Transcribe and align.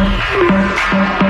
Thank 0.00 1.22
you. 1.24 1.29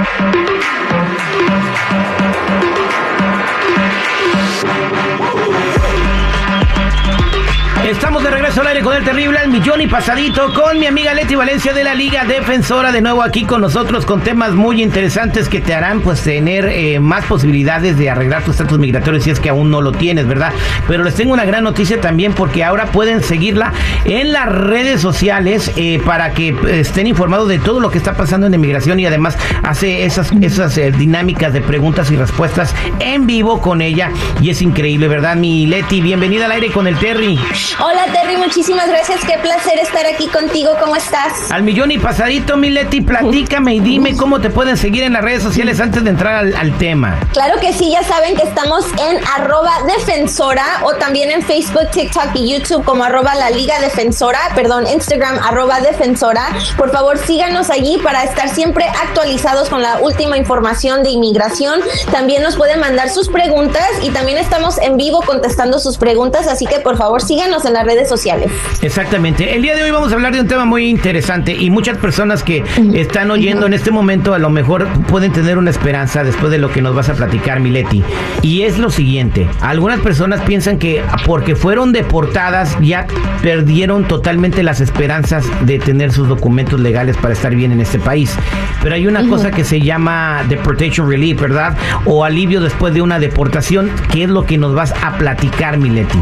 El 8.11 9.05
terrible 9.05 9.39
al 9.39 9.51
millón 9.51 9.81
y 9.81 9.87
pasadito 9.87 10.53
con 10.53 10.79
mi 10.79 10.87
amiga 10.87 11.15
Leti 11.15 11.37
Valencia 11.37 11.73
de 11.73 11.85
la 11.85 11.95
Liga 11.95 12.25
Defensora 12.25 12.91
de 12.91 13.01
nuevo 13.01 13.23
aquí 13.23 13.45
con 13.45 13.61
nosotros 13.61 14.05
con 14.05 14.21
temas 14.21 14.53
muy 14.53 14.83
interesantes 14.83 15.49
que 15.49 15.61
te 15.61 15.75
harán 15.75 16.01
pues 16.01 16.21
tener 16.23 16.67
eh, 16.67 16.99
más 16.99 17.25
posibilidades 17.27 17.97
de 17.97 18.11
arreglar 18.11 18.43
tu 18.43 18.51
estatus 18.51 18.79
migratorio 18.79 19.21
si 19.21 19.31
es 19.31 19.39
que 19.39 19.49
aún 19.49 19.71
no 19.71 19.81
lo 19.81 19.93
tienes, 19.93 20.27
¿verdad? 20.27 20.53
Pero 20.89 21.05
les 21.05 21.15
tengo 21.15 21.33
una 21.33 21.45
gran 21.45 21.63
noticia 21.63 22.01
también 22.01 22.33
porque 22.33 22.65
ahora 22.65 22.87
pueden 22.87 23.23
seguirla 23.23 23.73
en 24.05 24.33
las 24.33 24.47
redes 24.51 25.01
sociales 25.01 25.71
eh, 25.77 26.01
para 26.05 26.33
que 26.33 26.49
eh, 26.49 26.81
estén 26.81 27.07
informados 27.07 27.49
de 27.49 27.59
todo 27.61 27.79
lo 27.79 27.91
que 27.91 27.99
está 27.99 28.15
pasando 28.15 28.49
en 28.49 28.55
inmigración 28.55 28.99
y 28.99 29.07
además 29.07 29.39
hace 29.63 30.05
esas, 30.05 30.33
esas 30.41 30.75
dinámicas 30.99 31.53
de 31.53 31.61
preguntas 31.61 32.11
y 32.11 32.17
respuestas 32.17 32.75
en 32.99 33.27
vivo 33.27 33.61
con 33.61 33.83
ella 33.83 34.11
y 34.43 34.51
es 34.51 34.63
increíble, 34.63 35.07
¿verdad? 35.07 35.37
Mi 35.37 35.67
Leti, 35.67 36.01
bienvenida 36.01 36.47
al 36.47 36.53
aire 36.53 36.73
con 36.73 36.89
el 36.89 36.97
Terry. 36.99 37.39
Hola 37.79 38.00
Terry, 38.07 38.37
muchísimas 38.39 38.89
gracias. 38.89 39.21
Qué 39.27 39.37
placer 39.39 39.79
estar 39.79 40.07
aquí 40.07 40.27
contigo. 40.29 40.73
¿Cómo 40.81 40.97
estás? 40.97 41.51
Al 41.51 41.63
millón 41.63 41.91
y 41.91 41.99
pasadito, 41.99 42.57
mi 42.57 42.71
Leti, 42.71 43.03
platícame 43.03 43.75
y 43.75 43.81
dime 43.81 44.17
cómo 44.17 44.41
te 44.41 44.49
pueden 44.49 44.77
seguir 44.77 45.03
en 45.03 45.13
las 45.13 45.23
redes 45.23 45.43
sociales 45.43 45.81
antes 45.81 46.03
de 46.03 46.11
entrar 46.11 46.47
al, 46.57 46.79
tema. 46.79 47.19
Claro 47.33 47.61
que 47.61 47.73
sí, 47.73 47.91
ya 47.91 48.03
saben 48.03 48.37
que 48.37 48.45
estamos 48.45 48.87
en 48.87 49.19
arroba 49.37 49.73
defensora 49.87 50.65
o 50.85 50.95
también 50.95 51.31
en 51.31 51.43
Facebook, 51.43 51.91
TikTok 51.91 52.31
y 52.35 52.53
YouTube 52.53 52.85
como 52.85 53.05
arroba 53.05 53.35
la 53.35 53.51
Liga 53.51 53.79
Defensora, 53.81 54.39
perdón, 54.55 54.87
Instagram 54.87 55.39
arroba 55.39 55.81
defensora. 55.81 56.47
Por 56.79 56.91
favor, 56.91 57.19
síganos 57.19 57.71
allí 57.71 57.99
para 57.99 58.25
estar 58.25 58.49
siempre 58.49 58.87
actualizados 58.87 59.69
con 59.69 59.83
la 59.83 59.99
última 60.01 60.39
información 60.39 61.03
de 61.03 61.11
inmigración. 61.11 61.81
También 62.11 62.43
nos 62.43 62.57
pueden 62.57 62.81
mandar 62.81 63.11
sus 63.11 63.29
preguntas 63.29 63.87
y 64.03 64.11
también 64.11 64.39
estamos 64.39 64.79
en 64.79 64.97
vivo 64.97 65.21
contestando 65.23 65.79
sus 65.79 65.99
preguntas, 65.99 66.47
así 66.47 66.67
que 66.67 66.79
por 66.81 66.97
favor 66.97 67.21
síganos 67.21 67.65
en 67.65 67.75
las 67.75 67.85
redes 67.85 67.90
sociales. 68.09 68.51
Exactamente. 68.83 69.55
El 69.55 69.63
día 69.63 69.75
de 69.75 69.83
hoy 69.83 69.91
vamos 69.91 70.13
a 70.13 70.15
hablar 70.15 70.33
de 70.33 70.41
un 70.41 70.49
tema 70.49 70.65
muy 70.65 70.89
interesante 70.89 71.53
y 71.53 71.71
muchas 71.71 71.99
personas 71.99 72.43
que 72.43 72.65
están 72.95 73.31
oyendo 73.31 73.67
en 73.67 73.75
este 73.75 73.91
momento 73.91 74.35
a 74.35 74.39
lo 74.39 74.51
mejor 74.51 74.89
pueden 75.09 75.33
tener 75.33 75.59
una 75.59 75.71
esperanza 75.71 76.25
después 76.25 76.51
de 76.51 76.59
lo 76.59 76.73
que 76.73 76.83
nos 76.83 76.95
vas 76.95 77.09
a 77.09 77.15
platicar, 77.15 77.61
Mileti. 77.61 78.03
Y 78.43 78.63
es 78.63 78.79
lo 78.79 78.91
siguiente, 78.91 79.47
algunas 79.61 80.01
personas 80.01 80.41
piensan 80.43 80.79
que 80.79 81.03
porque 81.27 81.57
fueron 81.57 81.93
deportadas 81.93 82.77
ya 82.81 83.07
perdieron 83.43 84.07
totalmente 84.07 84.63
las 84.63 84.81
esperanzas 84.81 85.45
de 85.63 85.79
tener 85.79 86.13
sus 86.13 86.29
documentos 86.29 86.81
legales 86.81 87.17
para 87.17 87.33
estar 87.33 87.55
bien 87.55 87.73
en 87.73 87.81
este 87.81 87.99
país. 87.99 88.35
Pero 88.83 88.95
hay 88.95 89.07
una 89.07 89.27
cosa 89.29 89.51
que 89.51 89.65
se 89.65 89.81
llama 89.81 90.45
deportation 90.49 91.09
relief, 91.09 91.41
¿verdad? 91.41 91.77
O 92.05 92.25
alivio 92.25 92.61
después 92.61 92.95
de 92.95 93.03
una 93.03 93.19
deportación, 93.19 93.91
que 94.11 94.25
es 94.25 94.31
lo 94.31 94.47
que 94.47 94.59
nos 94.59 94.75
vas 94.75 94.95
a 95.03 95.17
platicar, 95.19 95.77
Mileti. 95.77 96.19